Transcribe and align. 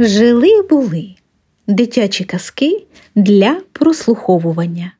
Жили 0.00 0.62
були 0.62 1.14
дитячі 1.66 2.24
казки 2.24 2.86
для 3.14 3.60
прослуховування. 3.72 4.92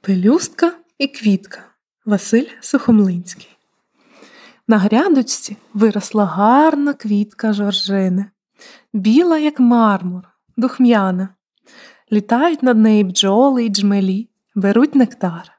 Пелюстка 0.00 0.72
і 0.98 1.08
квітка 1.08 1.60
Василь 2.06 2.46
Сухомлинський. 2.60 3.48
На 4.68 4.78
грядочці 4.78 5.56
виросла 5.74 6.24
гарна 6.24 6.92
квітка 6.94 7.52
жоржини, 7.52 8.26
біла, 8.92 9.38
як 9.38 9.60
мармур, 9.60 10.22
духм'яна. 10.56 11.28
Літають 12.12 12.62
над 12.62 12.78
неї 12.78 13.04
бджоли 13.04 13.64
й 13.64 13.68
джмелі, 13.68 14.28
беруть 14.54 14.94
нектар. 14.94 15.52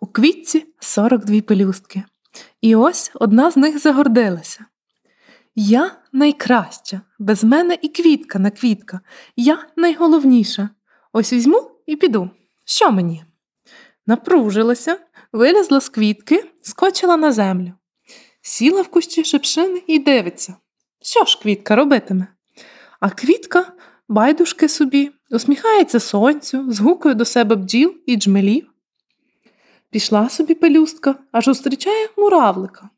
У 0.00 0.06
квітці 0.06 0.66
42 0.78 1.40
пелюстки. 1.40 2.02
І 2.60 2.76
ось 2.76 3.10
одна 3.14 3.50
з 3.50 3.56
них 3.56 3.78
загордилася. 3.78 4.64
Я 5.60 5.96
найкраща, 6.12 7.00
без 7.18 7.44
мене 7.44 7.78
і 7.82 7.88
квітка 7.88 8.38
на 8.38 8.50
квітка. 8.50 9.00
Я 9.36 9.66
найголовніша. 9.76 10.68
Ось 11.12 11.32
візьму 11.32 11.70
і 11.86 11.96
піду. 11.96 12.30
Що 12.64 12.90
мені? 12.92 13.24
Напружилася, 14.06 14.98
вилізла 15.32 15.80
з 15.80 15.88
квітки, 15.88 16.44
скочила 16.62 17.16
на 17.16 17.32
землю. 17.32 17.72
Сіла 18.42 18.82
в 18.82 18.88
кущі 18.88 19.24
шипшини 19.24 19.82
і 19.86 19.98
дивиться. 19.98 20.54
Що 21.02 21.24
ж 21.24 21.38
квітка 21.42 21.76
робитиме? 21.76 22.26
А 23.00 23.10
квітка 23.10 23.72
байдужки 24.08 24.68
собі, 24.68 25.10
усміхається 25.30 26.00
сонцю, 26.00 26.72
згукує 26.72 27.14
до 27.14 27.24
себе 27.24 27.56
бджіл 27.56 27.94
і 28.06 28.16
джмелів. 28.16 28.70
Пішла 29.90 30.28
собі 30.28 30.54
пелюстка, 30.54 31.14
аж 31.32 31.44
зустрічає 31.44 32.08
муравлика. 32.16 32.90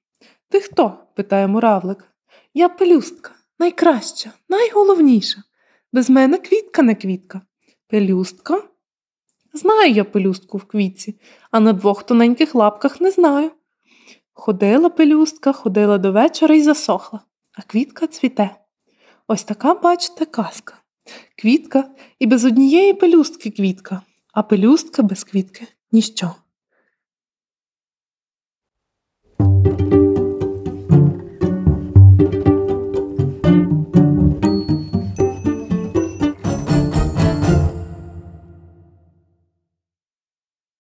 Ти 0.49 0.61
хто? 0.61 0.99
питає 1.15 1.47
муравлик. 1.47 2.10
Я 2.55 2.69
пелюстка, 2.69 3.31
найкраща, 3.59 4.33
найголовніша. 4.49 5.43
Без 5.93 6.11
мене 6.11 6.39
квітка 6.39 6.83
не 6.83 6.95
квітка. 6.95 7.41
Пелюстка? 7.87 8.63
Знаю 9.53 9.93
я 9.93 10.05
пелюстку 10.05 10.59
в 10.59 10.65
квітці, 10.65 11.21
а 11.51 11.61
на 11.61 11.73
двох 11.73 12.03
тоненьких 12.03 12.55
лапках 12.55 13.01
не 13.01 13.11
знаю. 13.11 13.51
Ходила 14.33 14.91
пелюстка, 14.91 15.53
ходила 15.53 15.99
до 15.99 16.13
вечора 16.13 16.55
і 16.55 16.63
засохла, 16.63 17.21
а 17.53 17.63
квітка 17.63 18.07
цвіте. 18.07 18.57
Ось 19.27 19.45
така, 19.45 19.75
бачите, 19.75 20.27
казка. 20.27 20.75
Квітка 21.39 21.91
і 22.19 22.27
без 22.27 22.45
однієї 22.45 22.95
пелюстки 22.95 23.51
квітка, 23.51 24.03
а 24.33 24.43
пелюстка 24.43 25.03
без 25.03 25.25
квітки 25.25 25.67
ніщо. 25.93 26.35